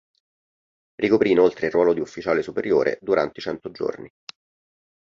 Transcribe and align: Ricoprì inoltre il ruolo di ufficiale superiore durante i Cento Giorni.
Ricoprì 0.95 1.29
inoltre 1.29 1.67
il 1.67 1.71
ruolo 1.73 1.93
di 1.93 1.99
ufficiale 1.99 2.41
superiore 2.41 2.97
durante 3.03 3.37
i 3.39 3.43
Cento 3.43 3.69
Giorni. 3.69 4.11